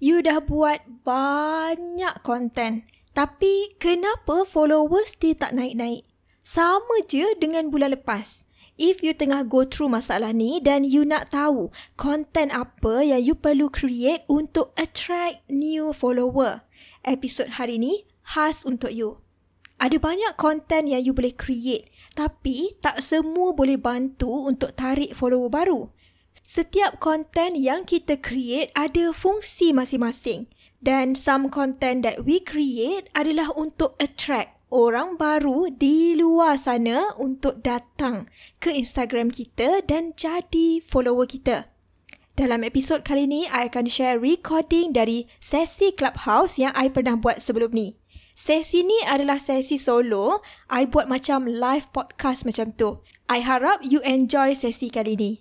[0.00, 2.88] you dah buat banyak konten.
[3.12, 6.08] Tapi kenapa followers still tak naik-naik?
[6.40, 8.42] Sama je dengan bulan lepas.
[8.80, 11.68] If you tengah go through masalah ni dan you nak tahu
[12.00, 16.64] konten apa yang you perlu create untuk attract new follower,
[17.04, 19.20] episod hari ni khas untuk you.
[19.76, 25.52] Ada banyak konten yang you boleh create tapi tak semua boleh bantu untuk tarik follower
[25.52, 25.92] baru.
[26.50, 30.50] Setiap konten yang kita create ada fungsi masing-masing
[30.82, 37.60] dan some content that we create adalah untuk attract orang baru di luar sana untuk
[37.60, 38.30] datang
[38.62, 41.70] ke Instagram kita dan jadi follower kita.
[42.38, 47.42] Dalam episod kali ni, I akan share recording dari sesi Clubhouse yang I pernah buat
[47.42, 48.00] sebelum ni.
[48.32, 50.40] Sesi ni adalah sesi solo.
[50.72, 53.04] I buat macam live podcast macam tu.
[53.28, 55.32] I harap you enjoy sesi kali ni.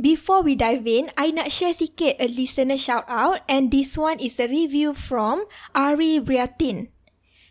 [0.00, 4.18] Before we dive in, I nak share sikit a listener shout out and this one
[4.18, 5.44] is a review from
[5.76, 6.88] Ari Briatin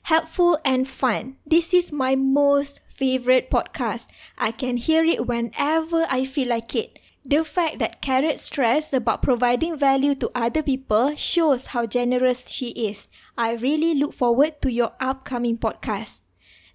[0.09, 1.37] helpful and fun.
[1.45, 4.07] This is my most favorite podcast.
[4.39, 6.97] I can hear it whenever I feel like it.
[7.23, 12.69] The fact that Carrot stressed about providing value to other people shows how generous she
[12.69, 13.07] is.
[13.37, 16.25] I really look forward to your upcoming podcast.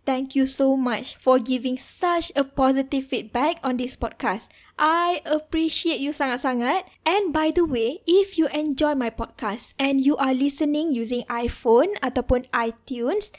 [0.06, 4.47] Thank you so much for giving such a positive feedback on this podcast.
[4.75, 6.91] I appreciate you sangat-sangat.
[7.06, 11.94] And by the way, if you enjoy my podcast and you are listening using iPhone
[12.03, 13.30] ataupun iTunes,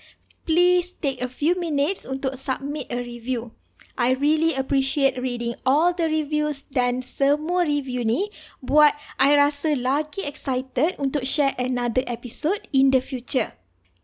[0.48, 3.52] please take a few minutes untuk submit a review.
[3.96, 8.28] I really appreciate reading all the reviews dan semua review ni
[8.60, 13.56] buat I rasa lagi excited untuk share another episode in the future.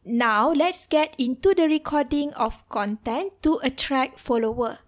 [0.07, 4.81] Now, let's get into the recording of content to attract follower.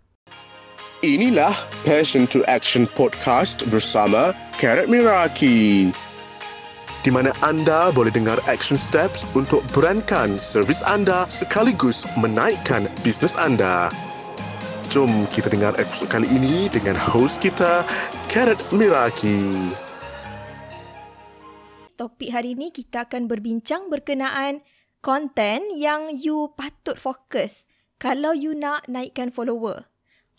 [1.03, 1.51] Inilah
[1.83, 5.91] Passion to Action Podcast bersama Karat Miraki.
[7.03, 13.91] Di mana anda boleh dengar action steps untuk berankan servis anda sekaligus menaikkan bisnes anda.
[14.87, 17.83] Jom kita dengar episod kali ini dengan host kita,
[18.31, 19.75] Karat Miraki.
[21.99, 24.63] Topik hari ini kita akan berbincang berkenaan
[25.03, 27.67] konten yang you patut fokus
[27.99, 29.91] kalau you nak naikkan follower.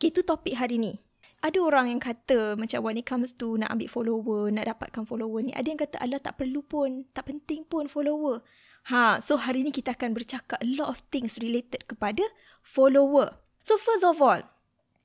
[0.02, 0.98] Itu topik hari ni.
[1.44, 5.44] Ada orang yang kata macam when it comes to nak ambil follower, nak dapatkan follower
[5.44, 5.52] ni.
[5.52, 8.40] Ada yang kata Allah tak perlu pun, tak penting pun follower.
[8.88, 12.24] Ha, so hari ni kita akan bercakap a lot of things related kepada
[12.64, 13.36] follower.
[13.60, 14.40] So first of all,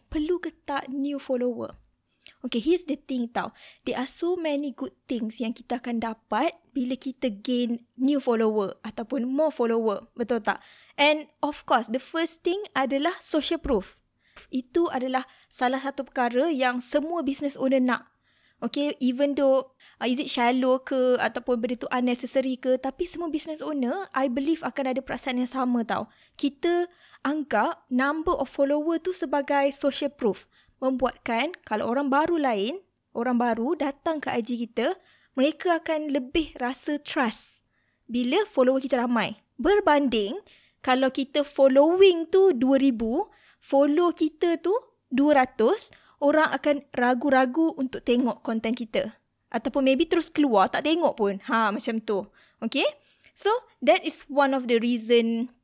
[0.08, 1.76] perlu ke tak new follower?
[2.40, 3.52] Okay, here's the thing tau.
[3.84, 8.80] There are so many good things yang kita akan dapat bila kita gain new follower
[8.88, 10.08] ataupun more follower.
[10.16, 10.64] Betul tak?
[10.96, 13.99] And of course, the first thing adalah social proof
[14.48, 18.08] itu adalah salah satu perkara yang semua business owner nak.
[18.60, 19.72] Okay, even though
[20.04, 24.28] uh, is it shallow ke ataupun benda tu unnecessary ke, tapi semua business owner, I
[24.28, 26.12] believe akan ada perasaan yang sama tau.
[26.36, 26.92] Kita
[27.24, 30.44] anggap number of follower tu sebagai social proof.
[30.84, 32.84] Membuatkan kalau orang baru lain,
[33.16, 35.00] orang baru datang ke IG kita,
[35.40, 37.64] mereka akan lebih rasa trust
[38.12, 39.40] bila follower kita ramai.
[39.56, 40.36] Berbanding
[40.84, 42.92] kalau kita following tu 2000,
[43.59, 44.74] follow kita tu
[45.12, 49.16] 200, orang akan ragu-ragu untuk tengok konten kita.
[49.50, 51.42] Ataupun maybe terus keluar, tak tengok pun.
[51.50, 52.28] Ha, macam tu.
[52.62, 52.86] Okay?
[53.34, 53.50] So,
[53.81, 55.56] that is one of the reason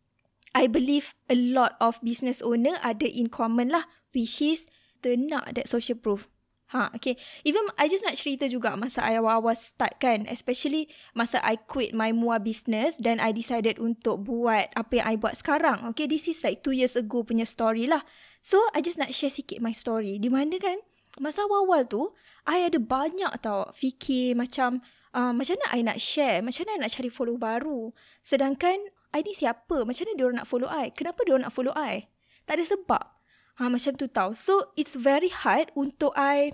[0.56, 3.86] I believe a lot of business owner ada in common lah.
[4.16, 4.66] Which is,
[5.04, 6.32] the nak that social proof.
[6.76, 7.16] Ha, okay.
[7.48, 10.28] Even I just nak cerita juga masa I awal-awal start kan.
[10.28, 15.16] Especially masa I quit my mua business dan I decided untuk buat apa yang I
[15.16, 15.88] buat sekarang.
[15.96, 18.04] Okay, this is like two years ago punya story lah.
[18.44, 20.20] So, I just nak share sikit my story.
[20.20, 20.76] Di mana kan,
[21.24, 22.12] masa awal-awal tu,
[22.44, 24.84] I ada banyak tau fikir macam,
[25.16, 26.44] uh, macam mana I nak share?
[26.44, 27.96] Macam mana I nak cari follow baru?
[28.20, 28.76] Sedangkan,
[29.16, 29.88] I ni siapa?
[29.88, 30.92] Macam mana diorang nak follow I?
[30.92, 32.12] Kenapa diorang nak follow I?
[32.44, 33.04] Tak ada sebab.
[33.56, 34.36] Ha, macam tu tau.
[34.36, 36.52] So, it's very hard untuk I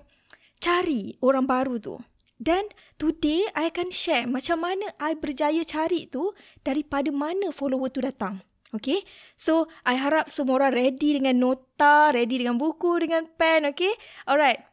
[0.62, 1.98] cari orang baru tu.
[2.42, 2.66] Dan
[2.98, 6.34] today, I akan share macam mana I berjaya cari tu
[6.66, 8.42] daripada mana follower tu datang.
[8.74, 9.06] Okay?
[9.38, 13.94] So, I harap semua orang ready dengan nota, ready dengan buku, dengan pen, okay?
[14.25, 14.63] Alright.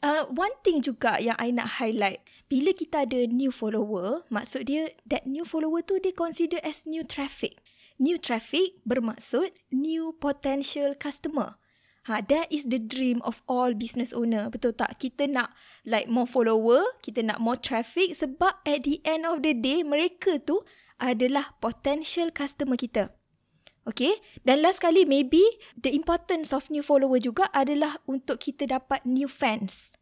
[0.00, 2.24] Uh, one thing juga yang I nak highlight.
[2.48, 7.04] Bila kita ada new follower, maksud dia that new follower tu dia consider as new
[7.04, 7.60] traffic.
[8.00, 11.60] New traffic bermaksud new potential customer.
[12.08, 14.48] Ha, that is the dream of all business owner.
[14.48, 14.96] Betul tak?
[14.96, 15.52] Kita nak
[15.84, 20.40] like more follower, kita nak more traffic sebab at the end of the day, mereka
[20.40, 20.64] tu
[20.96, 23.12] adalah potential customer kita.
[23.84, 24.16] Okay?
[24.44, 25.44] Dan last kali, maybe
[25.76, 29.92] the importance of new follower juga adalah untuk kita dapat new fans.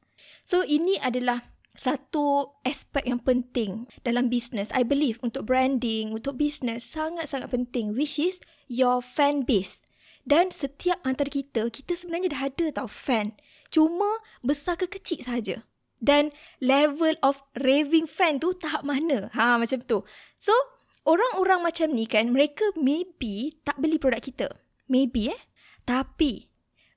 [0.47, 4.75] So, ini adalah satu aspek yang penting dalam bisnes.
[4.75, 9.79] I believe untuk branding, untuk bisnes sangat-sangat penting which is your fan base.
[10.29, 13.33] Dan setiap antara kita, kita sebenarnya dah ada tau fan.
[13.73, 15.65] Cuma besar ke kecil saja.
[16.05, 19.33] Dan level of raving fan tu tahap mana?
[19.33, 20.05] Ha macam tu.
[20.37, 20.53] So,
[21.09, 24.49] orang-orang macam ni kan, mereka maybe tak beli produk kita.
[24.93, 25.41] Maybe eh.
[25.89, 26.45] Tapi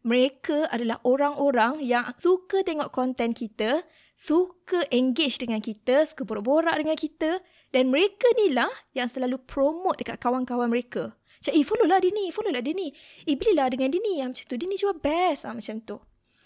[0.04, 3.88] mereka adalah orang-orang yang suka tengok konten kita,
[4.19, 7.39] suka engage dengan kita, suka borak-borak dengan kita
[7.72, 11.16] dan mereka ni lah yang selalu promote dekat kawan-kawan mereka.
[11.42, 12.94] Macam, eh follow lah dia ni, follow lah dia ni.
[13.26, 14.22] Eh belilah dengan dia ni.
[14.22, 15.50] Macam tu, dia ni jual best.
[15.50, 15.98] Ha, macam tu.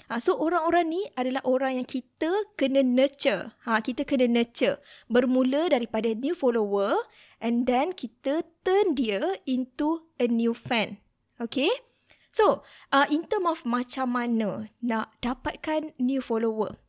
[0.07, 3.51] Ha, so orang-orang ni adalah orang yang kita kena nurture.
[3.67, 4.79] Ha, kita kena nurture.
[5.11, 6.95] Bermula daripada new follower
[7.43, 11.03] and then kita turn dia into a new fan.
[11.43, 11.73] Okay?
[12.31, 12.63] So,
[12.95, 16.79] uh, in term of macam mana nak dapatkan new follower.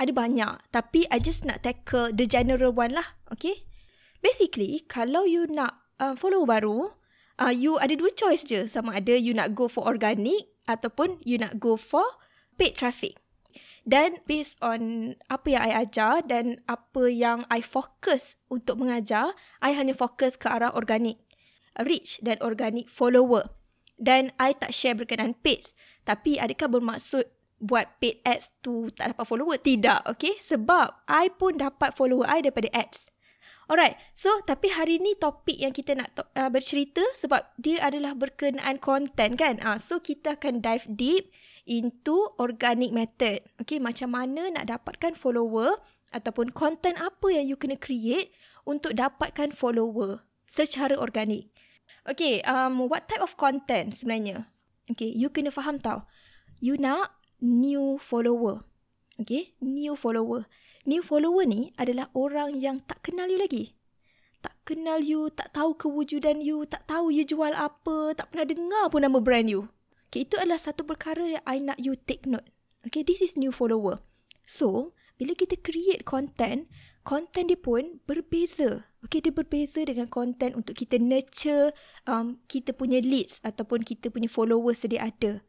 [0.00, 0.64] Ada banyak.
[0.72, 3.20] Tapi I just nak tackle the general one lah.
[3.28, 3.68] Okay?
[4.24, 6.94] Basically, kalau you nak uh, follower baru,
[7.38, 11.36] uh, you ada dua choice je sama ada you nak go for organic ataupun you
[11.36, 12.04] nak go for
[12.56, 13.18] paid traffic.
[13.84, 19.76] Dan based on apa yang I ajar dan apa yang I fokus untuk mengajar, I
[19.76, 21.20] hanya fokus ke arah organic.
[21.76, 23.52] Reach dan organic follower.
[24.00, 25.76] Dan I tak share berkenaan paid.
[26.08, 27.28] Tapi adakah bermaksud
[27.60, 29.60] buat paid ads tu tak dapat follower?
[29.60, 30.40] Tidak, okay?
[30.40, 33.12] Sebab I pun dapat follower I daripada ads.
[33.64, 38.76] Alright, so tapi hari ni topik yang kita nak uh, bercerita sebab dia adalah berkenaan
[38.76, 39.56] konten kan.
[39.64, 41.32] Uh, so kita akan dive deep
[41.64, 43.40] into organic method.
[43.56, 45.80] Okay, macam mana nak dapatkan follower
[46.12, 48.36] ataupun konten apa yang you kena create
[48.68, 51.48] untuk dapatkan follower secara organik.
[52.04, 54.44] Okay, um, what type of content sebenarnya?
[54.92, 56.04] Okay, you kena faham tau.
[56.60, 58.60] You nak new follower.
[59.16, 60.44] Okay, new follower.
[60.84, 63.72] New follower ni adalah orang yang tak kenal you lagi.
[64.44, 68.84] Tak kenal you, tak tahu kewujudan you, tak tahu you jual apa, tak pernah dengar
[68.92, 69.72] pun nama brand you.
[70.12, 72.44] Okay, itu adalah satu perkara yang I nak you take note.
[72.84, 74.04] Okay, this is new follower.
[74.44, 76.68] So, bila kita create content,
[77.00, 78.84] content dia pun berbeza.
[79.08, 81.72] Okay, dia berbeza dengan content untuk kita nurture
[82.04, 85.40] um, kita punya leads ataupun kita punya followers sedia ada.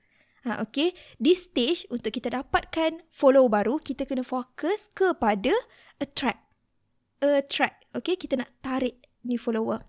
[0.46, 0.94] Ha, okay.
[1.18, 5.52] Di stage untuk kita dapatkan follow baru, kita kena fokus kepada
[5.98, 6.46] attract.
[7.18, 7.90] Attract.
[7.98, 8.14] Okay.
[8.14, 9.82] Kita nak tarik ni follower.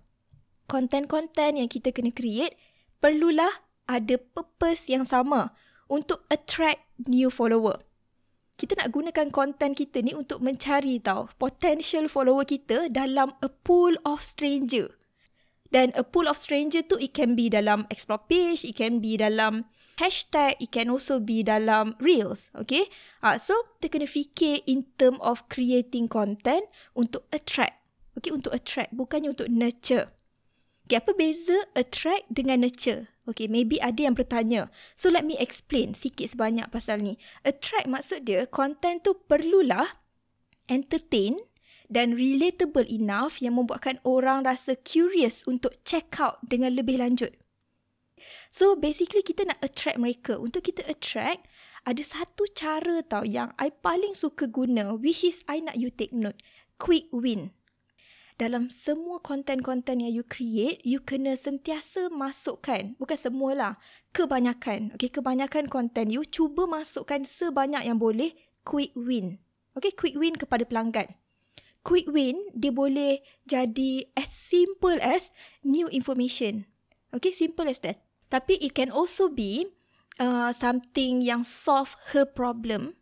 [0.65, 2.57] Konten-konten yang kita kena create
[2.97, 5.53] perlulah ada purpose yang sama
[5.87, 7.79] untuk attract new follower.
[8.57, 13.93] Kita nak gunakan konten kita ni untuk mencari tau potential follower kita dalam a pool
[14.01, 14.97] of stranger.
[15.69, 19.13] Dan a pool of stranger tu it can be dalam explore page, it can be
[19.13, 22.89] dalam hashtag it can also be dalam reels okay?
[23.21, 27.77] Uh, so kita kena fikir in term of creating content untuk attract
[28.17, 28.29] okay?
[28.29, 30.13] Untuk attract bukannya untuk nurture.
[30.87, 33.11] Okay apa beza attract dengan nurture?
[33.27, 34.71] Okay maybe ada yang bertanya.
[34.95, 37.19] So let me explain sikit sebanyak pasal ni.
[37.43, 39.99] Attract maksud dia content tu perlulah
[40.71, 41.35] entertain
[41.87, 47.35] dan relatable enough yang membuatkan orang rasa curious untuk check out dengan lebih lanjut.
[48.49, 50.35] So basically kita nak attract mereka.
[50.37, 51.47] Untuk kita attract,
[51.87, 56.11] ada satu cara tau yang I paling suka guna which is I nak you take
[56.11, 56.39] note.
[56.77, 57.55] Quick win.
[58.37, 63.81] Dalam semua konten-konten yang you create, you kena sentiasa masukkan, bukan semualah,
[64.13, 64.93] kebanyakan.
[64.93, 69.41] Okay, kebanyakan konten you cuba masukkan sebanyak yang boleh quick win.
[69.73, 71.17] Okay, quick win kepada pelanggan.
[71.81, 75.33] Quick win, dia boleh jadi as simple as
[75.65, 76.69] new information.
[77.09, 78.06] Okay, simple as that.
[78.27, 79.71] Tapi it can also be
[80.19, 82.99] uh, something yang solve her problem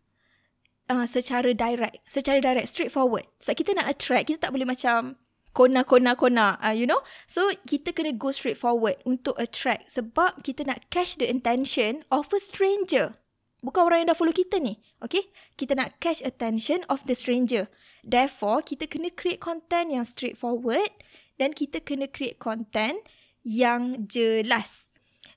[0.89, 2.01] uh, secara direct.
[2.09, 3.25] Secara direct, straightforward.
[3.41, 5.17] Sebab kita nak attract, kita tak boleh macam
[5.55, 6.59] kona, kona, kona.
[6.61, 7.01] Uh, you know?
[7.25, 9.89] So, kita kena go straightforward untuk attract.
[9.95, 13.17] Sebab kita nak catch the attention of a stranger.
[13.65, 14.77] Bukan orang yang dah follow kita ni.
[15.01, 15.33] Okay?
[15.57, 17.65] Kita nak catch attention of the stranger.
[18.05, 20.93] Therefore, kita kena create content yang straightforward.
[21.35, 23.01] Dan kita kena create content
[23.43, 24.84] yang jelas.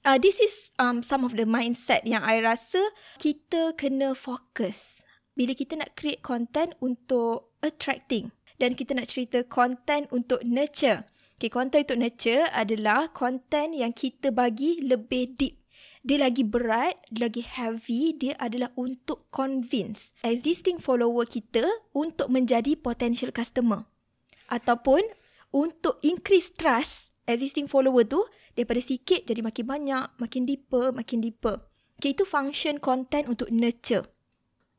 [0.08, 2.80] Uh, this is um, some of the mindset yang I rasa
[3.20, 5.04] kita kena fokus.
[5.36, 8.32] Bila kita nak create content untuk attracting.
[8.56, 11.04] Dan kita nak cerita content untuk nurture.
[11.36, 15.60] Okay, content untuk nurture adalah content yang kita bagi lebih deep.
[16.00, 22.80] Dia lagi berat, dia lagi heavy, dia adalah untuk convince existing follower kita untuk menjadi
[22.80, 23.84] potential customer.
[24.48, 25.04] Ataupun
[25.52, 28.24] untuk increase trust existing follower tu
[28.58, 31.62] daripada sikit jadi makin banyak, makin deeper, makin deeper.
[32.02, 34.02] Okay, itu function content untuk nurture.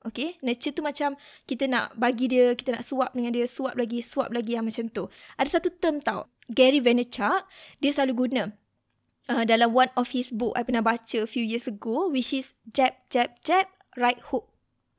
[0.03, 1.15] Okay, nurture tu macam
[1.47, 4.91] kita nak bagi dia, kita nak suap dengan dia, suap lagi, suap lagi yang macam
[4.91, 5.07] tu.
[5.39, 7.47] Ada satu term tau, Gary Vaynerchuk,
[7.79, 8.43] dia selalu guna
[9.29, 12.97] uh, dalam one of his book, I pernah baca few years ago, which is jab,
[13.13, 14.49] jab, jab, right hook.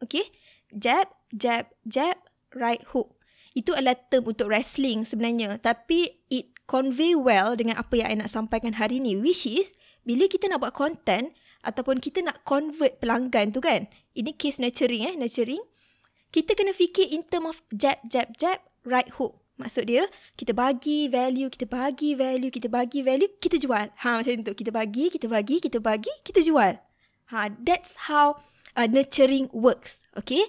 [0.00, 0.30] Okay,
[0.72, 2.16] jab, jab, jab,
[2.54, 3.18] right hook.
[3.52, 5.58] Itu adalah term untuk wrestling sebenarnya.
[5.58, 9.74] Tapi it convey well dengan apa yang I nak sampaikan hari ni, which is
[10.06, 11.34] bila kita nak buat content,
[11.66, 13.90] ataupun kita nak convert pelanggan tu kan.
[14.16, 15.60] Ini case nurturing eh, nurturing.
[16.30, 19.34] Kita kena fikir in term of jab, jab, jab, right hook.
[19.60, 20.08] Maksud dia,
[20.40, 23.92] kita bagi value, kita bagi value, kita bagi value, kita jual.
[23.92, 24.54] Ha, macam tu.
[24.56, 26.80] Kita bagi, kita bagi, kita bagi, kita jual.
[27.28, 28.40] Ha, that's how
[28.72, 30.00] uh, nurturing works.
[30.16, 30.48] Okay?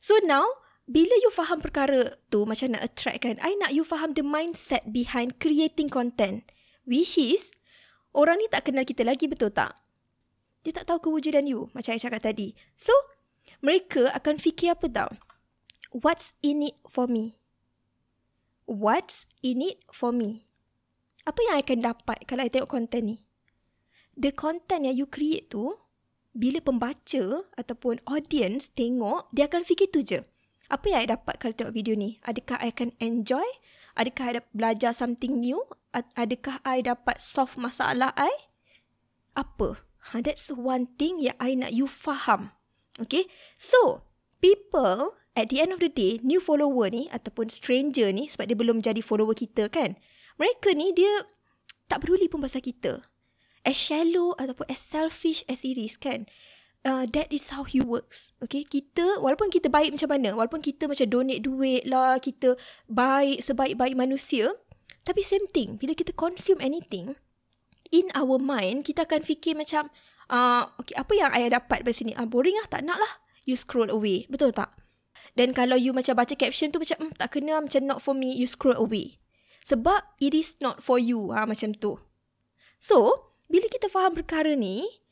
[0.00, 4.14] So now, bila you faham perkara tu, macam nak attract kan, I nak you faham
[4.14, 6.46] the mindset behind creating content.
[6.86, 7.50] Which is,
[8.14, 9.86] orang ni tak kenal kita lagi, betul tak?
[10.66, 12.50] dia tak tahu kewujudan you macam saya cakap tadi.
[12.74, 12.90] So,
[13.62, 15.10] mereka akan fikir apa tau?
[15.94, 17.38] What's in it for me?
[18.66, 20.50] What's in it for me?
[21.22, 23.16] Apa yang I akan dapat kalau I tengok konten ni?
[24.18, 25.70] The content yang you create tu,
[26.34, 30.26] bila pembaca ataupun audience tengok, dia akan fikir tu je.
[30.66, 32.18] Apa yang I dapat kalau tengok video ni?
[32.26, 33.46] Adakah I akan enjoy?
[33.94, 35.62] Adakah I dapat belajar something new?
[35.94, 38.32] Adakah I dapat solve masalah I?
[39.38, 39.80] Apa?
[40.10, 42.54] Ha, that's one thing yang I nak you faham.
[42.98, 43.30] Okay.
[43.58, 44.06] So,
[44.38, 48.56] people at the end of the day, new follower ni ataupun stranger ni sebab dia
[48.58, 49.94] belum jadi follower kita kan.
[50.40, 51.28] Mereka ni dia
[51.86, 53.06] tak peduli pun pasal kita.
[53.66, 56.30] As shallow ataupun as selfish as it is kan.
[56.86, 58.30] Uh, that is how he works.
[58.38, 62.54] Okay, kita walaupun kita baik macam mana, walaupun kita macam donate duit lah, kita
[62.86, 64.54] baik sebaik-baik manusia,
[65.02, 67.18] tapi same thing, bila kita consume anything,
[67.94, 69.90] in our mind kita akan fikir macam
[70.30, 72.12] uh, okay, apa yang ayah dapat dari sini?
[72.16, 73.12] Uh, boring lah tak nak lah.
[73.46, 74.74] You scroll away betul tak?
[75.36, 78.34] Dan kalau you macam baca caption tu macam mm, tak kena macam not for me
[78.34, 79.20] you scroll away.
[79.66, 81.98] Sebab it is not for you ha, macam tu.
[82.78, 85.05] So bila kita faham perkara ni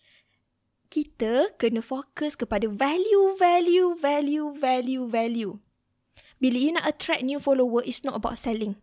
[0.93, 5.53] kita kena fokus kepada value value value value value
[6.43, 8.77] bila you nak attract new follower it's not about selling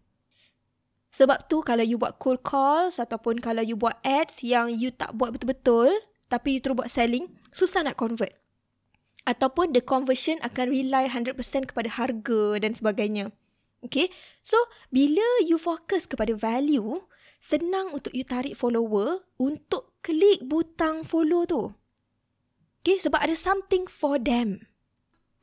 [1.12, 5.12] sebab tu kalau you buat cold calls ataupun kalau you buat ads yang you tak
[5.12, 5.92] buat betul-betul
[6.32, 8.32] tapi you terus buat selling, susah nak convert.
[9.28, 11.36] Ataupun the conversion akan rely 100%
[11.68, 13.36] kepada harga dan sebagainya.
[13.84, 14.08] Okay,
[14.40, 14.56] so
[14.88, 17.04] bila you fokus kepada value,
[17.44, 21.76] senang untuk you tarik follower untuk klik butang follow tu.
[22.82, 24.66] Okay, sebab ada something for them.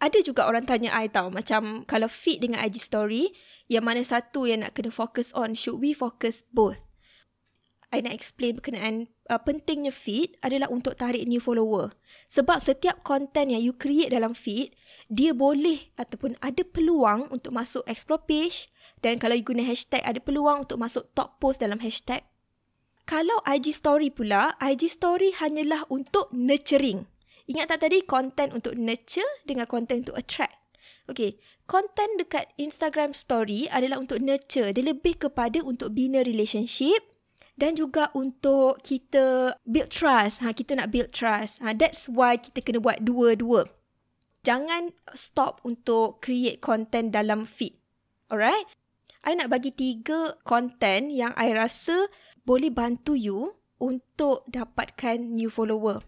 [0.03, 3.31] Ada juga orang tanya I tau, macam kalau fit dengan IG story,
[3.71, 6.83] yang mana satu yang nak kena fokus on, should we focus both?
[7.95, 11.95] I nak explain berkenaan uh, pentingnya feed adalah untuk tarik new follower.
[12.29, 14.77] Sebab setiap content yang you create dalam feed,
[15.07, 18.69] dia boleh ataupun ada peluang untuk masuk explore page
[19.01, 22.27] dan kalau you guna hashtag, ada peluang untuk masuk top post dalam hashtag.
[23.09, 27.09] Kalau IG story pula, IG story hanyalah untuk nurturing.
[27.49, 30.53] Ingat tak tadi konten untuk nurture dengan konten untuk attract?
[31.09, 34.69] Okay, konten dekat Instagram story adalah untuk nurture.
[34.77, 37.01] Dia lebih kepada untuk bina relationship
[37.57, 40.45] dan juga untuk kita build trust.
[40.45, 41.65] Ha, kita nak build trust.
[41.65, 43.65] Ha, that's why kita kena buat dua-dua.
[44.45, 47.81] Jangan stop untuk create content dalam feed.
[48.29, 48.69] Alright?
[49.25, 52.13] I nak bagi tiga content yang I rasa
[52.45, 56.08] boleh bantu you untuk dapatkan new follower.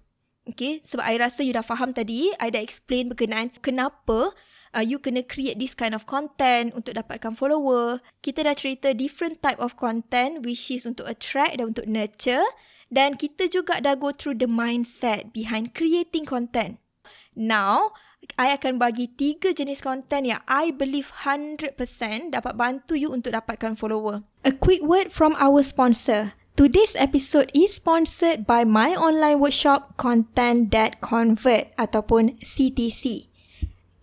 [0.50, 4.34] Okay, sebab I rasa you dah faham tadi, I dah explain berkenaan kenapa
[4.74, 8.02] uh, you kena create this kind of content untuk dapatkan follower.
[8.18, 12.44] Kita dah cerita different type of content which is untuk attract dan untuk nurture.
[12.90, 16.82] Dan kita juga dah go through the mindset behind creating content.
[17.38, 17.94] Now,
[18.34, 21.78] I akan bagi tiga jenis content yang I believe 100%
[22.34, 24.26] dapat bantu you untuk dapatkan follower.
[24.42, 26.34] A quick word from our sponsor.
[26.58, 33.30] Today's episode is sponsored by my online workshop Content That Convert ataupun CTC.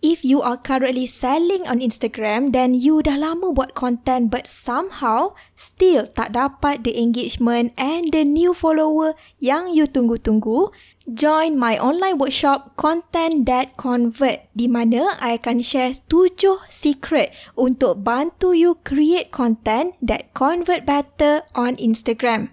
[0.00, 5.34] If you are currently selling on Instagram then you dah lama buat content but somehow
[5.58, 10.72] still tak dapat the engagement and the new follower yang you tunggu-tunggu,
[11.08, 18.04] join my online workshop Content That Convert di mana I akan share 7 secret untuk
[18.04, 22.52] bantu you create content that convert better on Instagram.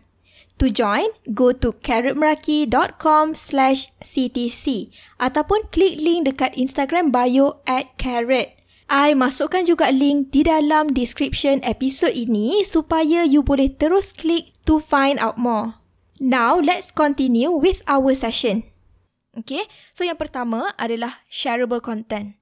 [0.63, 4.87] To join, go to carrotmeraki.com slash ctc
[5.19, 8.55] ataupun klik link dekat Instagram bio at carrot.
[8.87, 14.79] I masukkan juga link di dalam description episod ini supaya you boleh terus klik to
[14.79, 15.84] find out more.
[16.15, 18.63] Now, let's continue with our session.
[19.35, 22.39] Okay, so yang pertama adalah shareable content.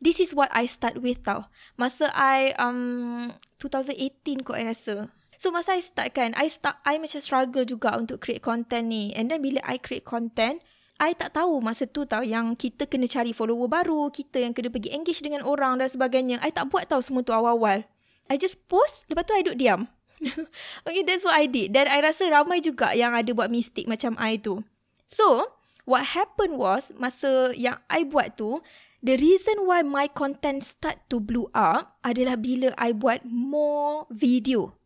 [0.00, 1.52] This is what I start with tau.
[1.76, 3.28] Masa I um
[3.60, 5.12] 2018 kot I rasa.
[5.36, 9.12] So masa I start kan, I start I macam struggle juga untuk create content ni.
[9.12, 10.64] And then bila I create content,
[10.96, 14.72] I tak tahu masa tu tau yang kita kena cari follower baru, kita yang kena
[14.72, 16.40] pergi engage dengan orang dan sebagainya.
[16.40, 17.84] I tak buat tau semua tu awal-awal.
[18.30, 19.90] I just post, lepas tu I duduk diam.
[20.86, 21.74] okay, that's what I did.
[21.74, 24.62] Dan I rasa ramai juga yang ada buat mistake macam I tu.
[25.10, 28.62] So, what happened was, masa yang I buat tu,
[29.02, 34.78] the reason why my content start to blow up adalah bila I buat more video.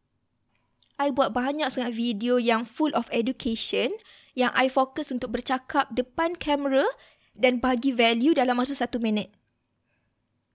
[0.96, 3.92] I buat banyak sangat video yang full of education
[4.32, 6.88] yang I fokus untuk bercakap depan kamera
[7.36, 9.28] dan bagi value dalam masa satu minit.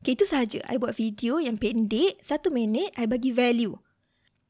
[0.01, 0.65] Okay, itu sahaja.
[0.65, 3.77] I buat video yang pendek, satu minit, I bagi value.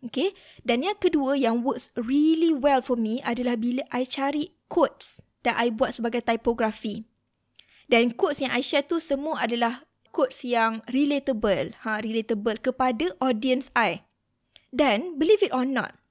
[0.01, 0.33] Okay,
[0.65, 5.53] dan yang kedua yang works really well for me adalah bila I cari quotes dan
[5.53, 7.05] I buat sebagai typography.
[7.85, 13.69] Dan quotes yang I share tu semua adalah quotes yang relatable, ha, relatable kepada audience
[13.77, 14.01] I.
[14.73, 16.01] Dan believe it or not,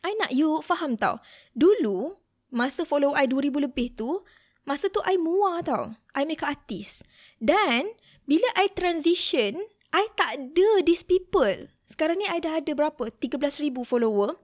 [0.00, 1.20] I nak you faham tau.
[1.52, 2.16] Dulu,
[2.50, 4.24] masa follow I 2000 lebih tu,
[4.64, 5.94] masa tu I muar tau.
[6.16, 7.04] I make artist.
[7.38, 7.94] Dan
[8.24, 9.60] bila I transition,
[9.92, 11.68] I tak ada these people.
[11.90, 13.10] Sekarang ni I dah ada berapa?
[13.18, 14.38] 13,000 follower.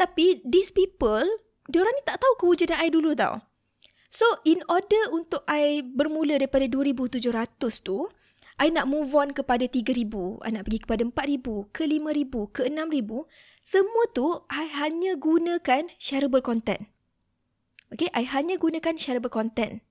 [0.00, 1.28] Tapi these people,
[1.68, 3.44] diorang ni tak tahu kewujudan I dulu tau.
[4.08, 8.08] So, in order untuk I bermula daripada 2,700 tu,
[8.56, 10.40] I nak move on kepada 3,000.
[10.40, 13.28] I nak pergi kepada 4,000, ke 5,000, ke 6,000.
[13.60, 16.88] Semua tu, I hanya gunakan shareable content.
[17.92, 19.84] Okay, I hanya gunakan shareable content.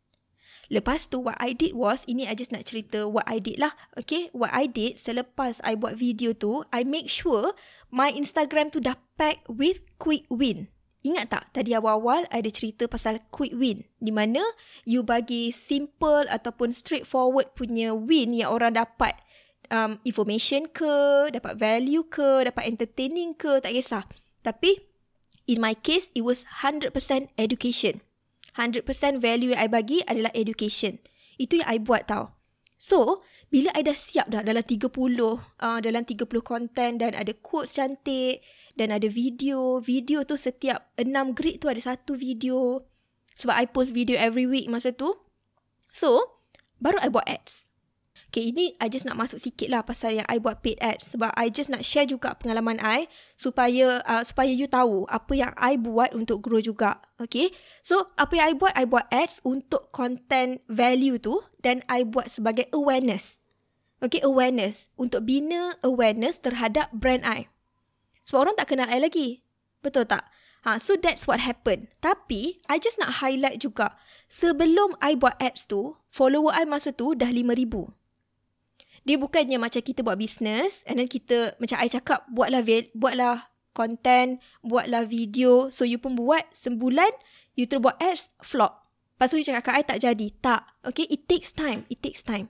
[0.73, 3.77] Lepas tu, what I did was, ini I just nak cerita what I did lah.
[3.93, 7.53] Okay, what I did selepas I buat video tu, I make sure
[7.93, 10.73] my Instagram tu dah pack with quick win.
[11.05, 14.41] Ingat tak tadi awal-awal ada cerita pasal quick win di mana
[14.89, 19.13] you bagi simple ataupun straightforward punya win yang orang dapat
[19.69, 24.01] um, information ke, dapat value ke, dapat entertaining ke, tak kisah.
[24.41, 24.81] Tapi
[25.45, 26.89] in my case it was 100%
[27.37, 28.01] education.
[28.55, 28.87] 100%
[29.19, 31.03] value yang I bagi adalah education.
[31.35, 32.35] Itu yang I buat tau.
[32.79, 34.87] So, bila I dah siap dah dalam 30,
[35.59, 38.39] uh, dalam 30 konten dan ada quotes cantik,
[38.75, 39.79] dan ada video.
[39.79, 42.83] Video tu setiap 6 grid tu ada satu video.
[43.35, 45.15] Sebab I post video every week masa tu.
[45.91, 46.39] So,
[46.79, 47.74] baru I buat ads.
[48.35, 51.15] Okay, ini I just nak masuk sikit lah pasal yang I buat paid ads.
[51.15, 53.07] Sebab I just nak share juga pengalaman I
[53.39, 56.99] supaya uh, supaya you tahu apa yang I buat untuk grow juga.
[57.15, 62.03] Okay, so apa yang I buat, I buat ads untuk content value tu dan I
[62.03, 63.39] buat sebagai awareness.
[64.03, 64.91] Okay, awareness.
[64.99, 67.47] Untuk bina awareness terhadap brand I.
[68.27, 69.47] Sebab orang tak kenal I lagi.
[69.79, 70.27] Betul tak?
[70.67, 71.87] Ha, so that's what happened.
[72.03, 73.95] Tapi, I just nak highlight juga.
[74.27, 77.95] Sebelum I buat ads tu, follower I masa tu dah 5,000.
[79.05, 82.65] Dia bukannya macam kita buat business and then kita, macam I cakap, buatlah
[82.97, 85.69] buatlah content, buatlah video.
[85.69, 87.13] So, you pun buat sebulan,
[87.53, 88.89] you terus buat ads, flop.
[89.15, 90.27] Lepas tu, you cakap, I tak jadi.
[90.41, 90.81] Tak.
[90.89, 91.85] Okay, it takes time.
[91.93, 92.49] It takes time.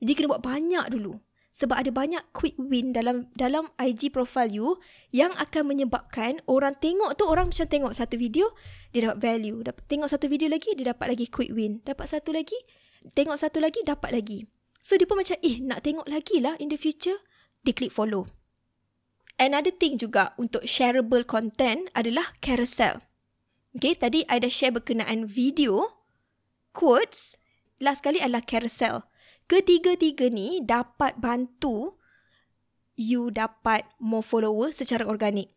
[0.00, 1.20] Jadi, kena buat banyak dulu
[1.52, 4.80] sebab ada banyak quick win dalam dalam IG profile you
[5.12, 8.56] yang akan menyebabkan orang tengok tu orang macam tengok satu video
[8.96, 12.32] dia dapat value dapat tengok satu video lagi dia dapat lagi quick win dapat satu
[12.32, 12.56] lagi
[13.12, 14.48] tengok satu lagi dapat lagi
[14.82, 17.22] so dia pun macam eh nak tengok lagi lah in the future
[17.62, 18.26] dia klik follow
[19.38, 23.00] another thing juga untuk shareable content adalah carousel
[23.72, 26.02] okay tadi I dah share berkenaan video
[26.74, 27.38] quotes
[27.78, 29.06] last kali adalah carousel
[29.46, 32.02] ketiga-tiga ni dapat bantu
[32.96, 35.52] you dapat more follower secara organik.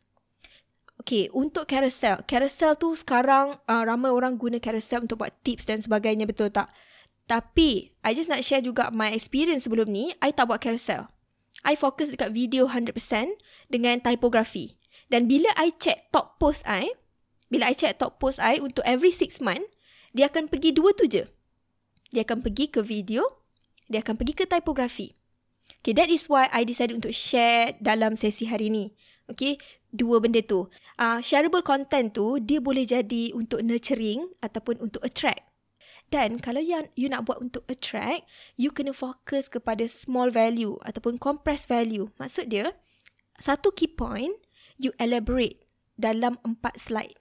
[1.05, 2.23] Okay, untuk carousel.
[2.23, 6.71] Carousel tu sekarang uh, ramai orang guna carousel untuk buat tips dan sebagainya, betul tak?
[7.25, 11.09] Tapi, I just nak share juga my experience sebelum ni, I tak buat carousel.
[11.65, 12.93] I fokus dekat video 100%
[13.69, 14.77] dengan typography.
[15.09, 16.93] Dan bila I check top post I,
[17.49, 19.65] bila I check top post I untuk every 6 month,
[20.13, 21.25] dia akan pergi dua tu je.
[22.13, 23.45] Dia akan pergi ke video
[23.89, 25.13] dia akan pergi ke typography.
[25.81, 28.93] Okay, that is why I decided untuk share dalam sesi hari ni.
[29.25, 29.57] Okay,
[29.89, 30.69] dua benda tu.
[30.97, 35.45] Uh, shareable content tu, dia boleh jadi untuk nurturing ataupun untuk attract.
[36.13, 41.17] Dan kalau yang you nak buat untuk attract, you kena fokus kepada small value ataupun
[41.17, 42.07] compressed value.
[42.21, 42.77] Maksud dia,
[43.41, 44.31] satu key point,
[44.77, 45.65] you elaborate
[45.97, 47.17] dalam empat slide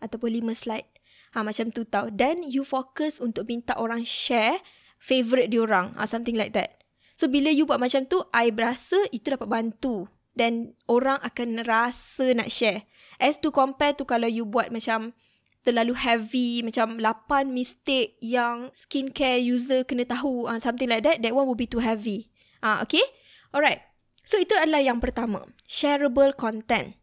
[0.00, 0.88] ataupun lima slide.
[1.36, 2.10] Ha, macam tu tau.
[2.10, 4.58] Dan you fokus untuk minta orang share
[5.00, 6.84] favorite diorang uh, something like that
[7.16, 12.36] so bila you buat macam tu I berasa itu dapat bantu dan orang akan rasa
[12.36, 12.84] nak share
[13.16, 15.16] as to compare tu kalau you buat macam
[15.60, 21.36] terlalu heavy macam 8 mistake yang skincare user kena tahu uh, something like that that
[21.36, 22.32] one will be too heavy.
[22.64, 23.04] Ah uh, okay?
[23.52, 23.84] Alright.
[24.24, 25.44] So itu adalah yang pertama.
[25.68, 26.96] Shareable content.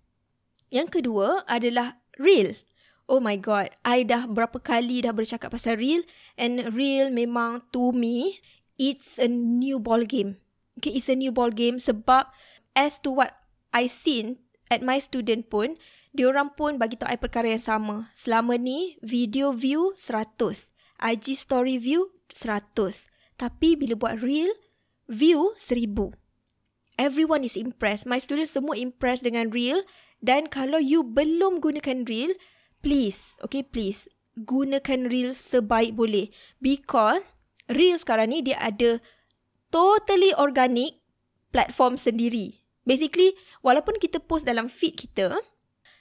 [0.74, 2.58] Yang kedua adalah real.
[3.08, 6.04] Oh my god i dah berapa kali dah bercakap pasal real
[6.36, 8.44] and real memang to me
[8.76, 10.44] it's a new ball game.
[10.76, 12.28] Okay it's a new ball game sebab
[12.76, 13.32] as to what
[13.72, 15.80] i seen at my student pun
[16.18, 18.10] diorang pun bagi tahu I perkara yang sama.
[18.18, 20.74] Selama ni, video view 100.
[20.98, 23.06] IG story view 100.
[23.38, 24.50] Tapi bila buat reel,
[25.06, 26.18] view 1000.
[26.98, 28.10] Everyone is impressed.
[28.10, 29.86] My students semua impressed dengan reel.
[30.18, 32.34] Dan kalau you belum gunakan reel,
[32.82, 36.34] please, okay, please, gunakan reel sebaik boleh.
[36.58, 37.22] Because
[37.70, 38.98] reel sekarang ni dia ada
[39.70, 40.98] totally organic
[41.54, 42.66] platform sendiri.
[42.88, 45.38] Basically, walaupun kita post dalam feed kita,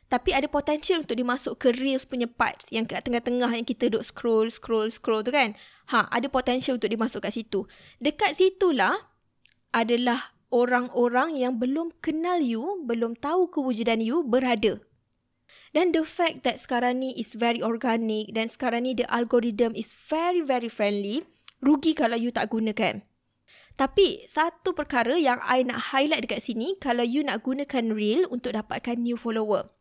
[0.06, 4.06] tapi ada potential untuk dimasuk ke Reels punya parts yang kat tengah-tengah yang kita duk
[4.06, 5.58] scroll, scroll, scroll tu kan.
[5.90, 7.66] Ha, ada potential untuk dimasuk kat situ.
[7.98, 9.10] Dekat situlah
[9.74, 14.78] adalah orang-orang yang belum kenal you, belum tahu kewujudan you berada.
[15.74, 19.92] Dan the fact that sekarang ni is very organic dan sekarang ni the algorithm is
[19.92, 21.26] very very friendly,
[21.58, 23.02] rugi kalau you tak gunakan.
[23.76, 28.56] Tapi satu perkara yang I nak highlight dekat sini kalau you nak gunakan reel untuk
[28.56, 29.75] dapatkan new follower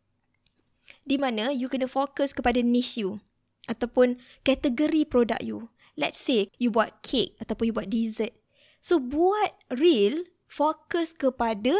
[1.06, 3.22] di mana you kena fokus kepada niche you
[3.66, 5.70] ataupun kategori produk you.
[5.96, 8.36] Let's say you buat cake ataupun you buat dessert.
[8.84, 11.74] So buat real fokus kepada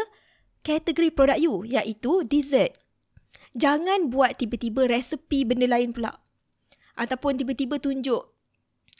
[0.65, 2.75] kategori produk you iaitu dessert.
[3.57, 6.19] Jangan buat tiba-tiba resepi benda lain pula.
[6.97, 8.21] Ataupun tiba-tiba tunjuk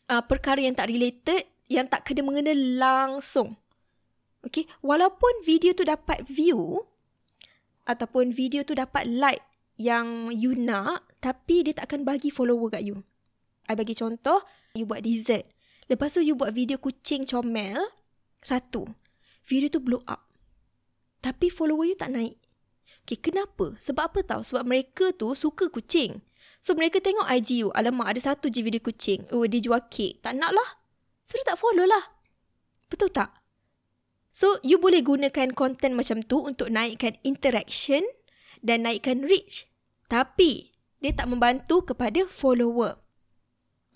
[0.09, 3.59] uh, perkara yang tak related yang tak kena mengena langsung.
[4.45, 6.87] Okay, walaupun video tu dapat view
[7.83, 9.43] ataupun video tu dapat like
[9.77, 13.05] yang you nak tapi dia tak akan bagi follower kat you.
[13.69, 14.41] I bagi contoh,
[14.73, 15.45] you buat dessert.
[15.87, 17.79] Lepas tu you buat video kucing comel,
[18.43, 18.89] satu.
[19.47, 20.27] Video tu blow up.
[21.23, 22.35] Tapi follower you tak naik.
[23.07, 23.79] Okay, kenapa?
[23.79, 24.43] Sebab apa tahu?
[24.43, 26.19] Sebab mereka tu suka kucing.
[26.59, 27.71] So, mereka tengok IG you.
[27.71, 29.23] Alamak, ada satu je video kucing.
[29.31, 30.19] Oh, dia jual kek.
[30.19, 30.69] Tak nak lah.
[31.23, 32.03] So, dia tak follow lah.
[32.91, 33.31] Betul tak?
[34.35, 38.03] So, you boleh gunakan konten macam tu untuk naikkan interaction
[38.65, 39.69] dan naikkan reach.
[40.07, 42.97] Tapi, dia tak membantu kepada follower.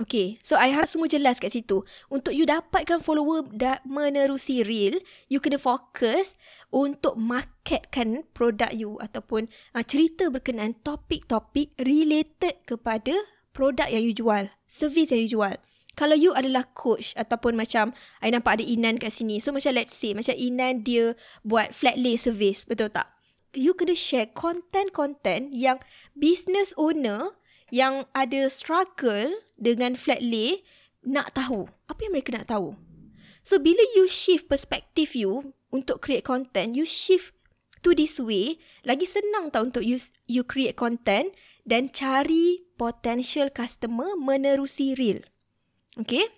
[0.02, 1.86] Okay, so I harap semua jelas kat situ.
[2.10, 4.98] Untuk you dapatkan follower da- menerusi reel,
[5.30, 6.34] you kena fokus
[6.74, 9.46] untuk marketkan produk you ataupun
[9.78, 13.14] uh, cerita berkenaan topik-topik related kepada
[13.54, 15.54] produk yang you jual, servis yang you jual.
[15.94, 17.94] Kalau you adalah coach ataupun macam
[18.26, 19.38] I nampak ada Inan kat sini.
[19.38, 21.14] So macam let's say macam Inan dia
[21.46, 23.21] buat flat lay service, betul tak?
[23.56, 25.80] You kena share content-content yang
[26.16, 27.36] business owner
[27.72, 30.64] yang ada struggle dengan flat lay
[31.02, 31.72] nak tahu.
[31.88, 32.76] Apa yang mereka nak tahu?
[33.42, 37.34] So, bila you shift perspektif you untuk create content, you shift
[37.82, 39.98] to this way, lagi senang tau untuk you,
[40.30, 41.34] you create content
[41.66, 45.26] dan cari potential customer menerusi reel.
[45.98, 46.30] Okay?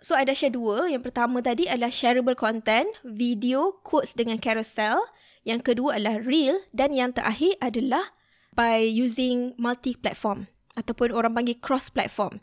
[0.00, 0.88] So, ada share dua.
[0.88, 4.98] Yang pertama tadi adalah shareable content, video, quotes dengan carousel.
[5.42, 8.14] Yang kedua adalah real dan yang terakhir adalah
[8.54, 10.46] by using multi-platform
[10.78, 12.40] ataupun orang panggil cross-platform.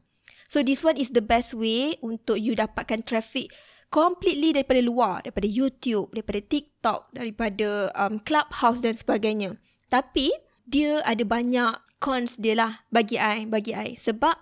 [0.49, 3.53] So this one is the best way untuk you dapatkan traffic
[3.93, 9.57] completely daripada luar, daripada YouTube, daripada TikTok, daripada um, Clubhouse dan sebagainya.
[9.89, 10.33] Tapi
[10.65, 13.93] dia ada banyak cons dia lah bagi I, bagi I.
[13.97, 14.37] Sebab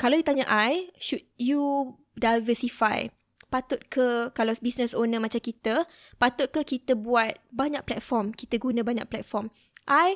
[0.00, 3.12] kalau you tanya I, should you diversify?
[3.50, 5.84] Patut ke kalau business owner macam kita,
[6.16, 9.50] patut ke kita buat banyak platform, kita guna banyak platform.
[9.90, 10.14] I,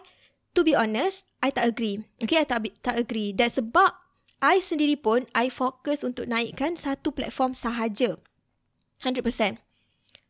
[0.55, 2.07] to be honest, I tak agree.
[2.23, 3.35] Okay, I tak, tak agree.
[3.35, 3.91] Dan sebab
[4.39, 8.17] I sendiri pun, I fokus untuk naikkan satu platform sahaja.
[9.03, 9.59] 100%.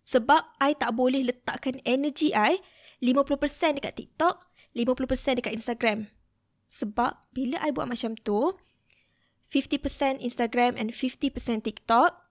[0.05, 2.61] Sebab I tak boleh letakkan energy I
[3.05, 4.41] 50% dekat TikTok,
[4.73, 6.09] 50% dekat Instagram.
[6.73, 8.57] Sebab bila I buat macam tu,
[9.53, 12.24] 50% Instagram and 50% TikTok,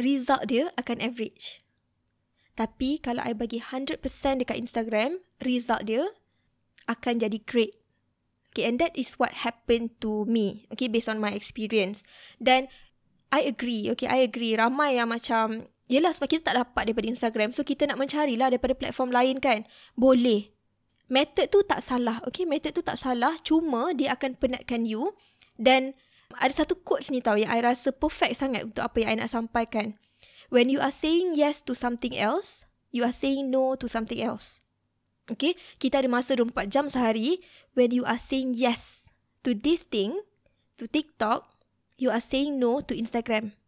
[0.00, 1.64] result dia akan average.
[2.56, 4.00] Tapi kalau I bagi 100%
[4.40, 6.08] dekat Instagram, result dia
[6.88, 7.76] akan jadi great.
[8.56, 10.64] Okay, and that is what happened to me.
[10.72, 12.00] Okay, based on my experience.
[12.40, 12.72] Dan
[13.28, 13.92] I agree.
[13.92, 14.56] Okay, I agree.
[14.56, 17.52] Ramai yang macam, yelah sebab kita tak dapat daripada Instagram.
[17.52, 19.68] So, kita nak mencarilah daripada platform lain kan.
[19.92, 20.56] Boleh.
[21.12, 22.24] Method tu tak salah.
[22.24, 23.36] Okay, method tu tak salah.
[23.44, 25.12] Cuma dia akan penatkan you.
[25.60, 25.92] Dan
[26.34, 29.30] ada satu quotes ni tau yang I rasa perfect sangat untuk apa yang I nak
[29.30, 29.94] sampaikan.
[30.50, 34.62] When you are saying yes to something else, you are saying no to something else.
[35.26, 37.42] Okay, kita ada masa 24 jam sehari
[37.74, 39.10] when you are saying yes
[39.42, 40.22] to this thing,
[40.78, 41.46] to TikTok,
[41.98, 43.58] you are saying no to Instagram.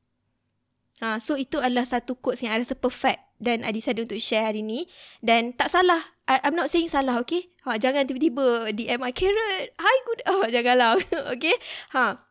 [0.98, 4.50] Ha, so itu adalah satu quotes yang I rasa perfect dan I decided untuk share
[4.50, 4.90] hari ni.
[5.22, 6.02] Dan tak salah.
[6.26, 7.54] I, I'm not saying salah, okay?
[7.62, 10.20] Ha, jangan tiba-tiba DM I, Carrot, hi good.
[10.30, 10.98] Oh, janganlah,
[11.34, 11.54] okay?
[11.94, 12.27] Ha,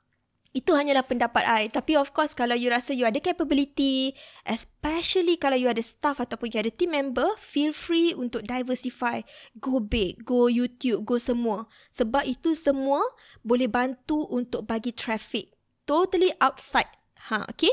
[0.58, 1.64] itu hanyalah pendapat I.
[1.70, 6.50] Tapi of course kalau you rasa you ada capability, especially kalau you ada staff ataupun
[6.50, 9.22] you ada team member, feel free untuk diversify.
[9.62, 11.70] Go big, go YouTube, go semua.
[11.94, 13.06] Sebab itu semua
[13.46, 15.54] boleh bantu untuk bagi traffic.
[15.86, 16.90] Totally outside.
[17.30, 17.72] Ha, okay?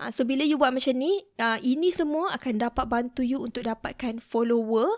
[0.00, 3.68] Ha, so bila you buat macam ni, uh, ini semua akan dapat bantu you untuk
[3.68, 4.88] dapatkan follower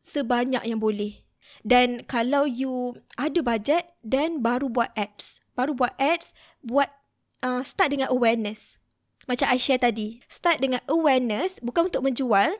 [0.00, 1.22] sebanyak yang boleh.
[1.60, 6.32] Dan kalau you ada budget, then baru buat apps baru buat ads,
[6.64, 6.88] buat
[7.44, 8.80] uh, start dengan awareness.
[9.30, 12.58] Macam I share tadi, start dengan awareness bukan untuk menjual.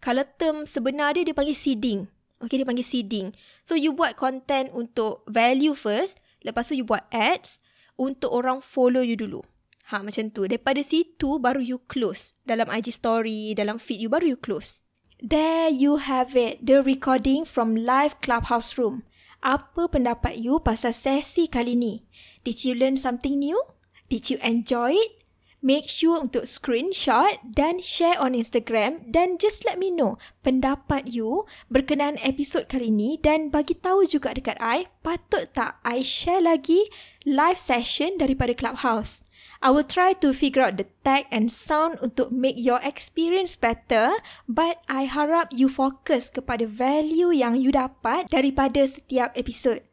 [0.00, 2.06] Kalau term sebenar dia, dia panggil seeding.
[2.36, 3.32] Okay, dia panggil seeding.
[3.64, 6.20] So, you buat content untuk value first.
[6.44, 7.64] Lepas tu, you buat ads
[7.96, 9.40] untuk orang follow you dulu.
[9.88, 10.44] Ha, macam tu.
[10.44, 12.36] Daripada situ, baru you close.
[12.44, 14.84] Dalam IG story, dalam feed you, baru you close.
[15.16, 16.60] There you have it.
[16.60, 19.08] The recording from live clubhouse room.
[19.44, 22.06] Apa pendapat you pasal sesi kali ni?
[22.46, 23.58] Did you learn something new?
[24.06, 25.26] Did you enjoy it?
[25.66, 30.14] Make sure untuk screenshot dan share on Instagram dan just let me know
[30.46, 36.06] pendapat you berkenaan episod kali ni dan bagi tahu juga dekat I patut tak I
[36.06, 36.86] share lagi
[37.26, 39.25] live session daripada Clubhouse.
[39.64, 44.20] I will try to figure out the tag and sound untuk make your experience better
[44.44, 49.84] but I harap you fokus kepada value yang you dapat daripada setiap episod.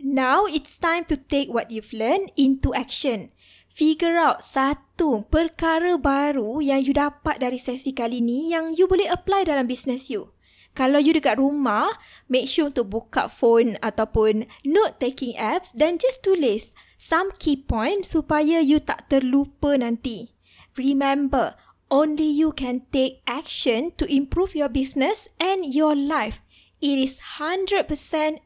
[0.00, 3.34] Now it's time to take what you've learned into action.
[3.70, 9.06] Figure out satu perkara baru yang you dapat dari sesi kali ni yang you boleh
[9.06, 10.32] apply dalam business you.
[10.78, 11.98] Kalau you dekat rumah,
[12.30, 18.62] make sure untuk buka phone ataupun note-taking apps dan just tulis some key points supaya
[18.62, 20.30] you tak terlupa nanti.
[20.78, 21.58] Remember,
[21.90, 26.38] only you can take action to improve your business and your life.
[26.78, 27.90] It is 100%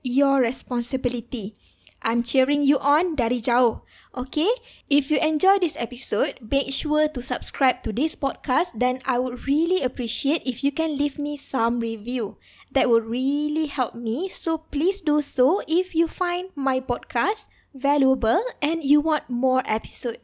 [0.03, 1.55] your responsibility.
[2.03, 3.85] I'm cheering you on dari jauh.
[4.14, 4.48] Okay?
[4.88, 9.46] If you enjoy this episode, make sure to subscribe to this podcast then I would
[9.46, 12.38] really appreciate if you can leave me some review.
[12.70, 14.31] That would really help me.
[14.31, 20.18] So please do so if you find my podcast valuable and you want more episode.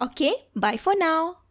[0.00, 0.48] Okay?
[0.56, 1.44] Bye for now.